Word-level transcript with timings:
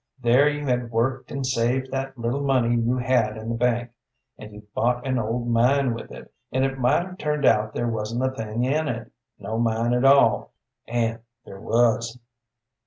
There 0.19 0.49
you 0.49 0.65
had 0.65 0.89
worked 0.89 1.31
and 1.31 1.45
saved 1.45 1.91
that 1.91 2.17
little 2.17 2.41
money 2.41 2.75
you 2.75 2.97
had 2.97 3.37
in 3.37 3.49
the 3.49 3.53
bank, 3.55 3.91
and 4.35 4.51
you 4.51 4.63
bought 4.73 5.05
an 5.05 5.19
old 5.19 5.47
mine 5.47 5.93
with 5.93 6.09
it, 6.11 6.33
and 6.51 6.65
it 6.65 6.79
might 6.79 7.05
have 7.05 7.19
turned 7.19 7.45
out 7.45 7.75
there 7.75 7.87
wasn't 7.87 8.25
a 8.25 8.31
thing 8.31 8.63
in 8.63 8.87
it, 8.87 9.11
no 9.37 9.59
mine 9.59 9.93
at 9.93 10.03
all, 10.03 10.53
and 10.87 11.19
there 11.45 11.59
was. 11.61 12.17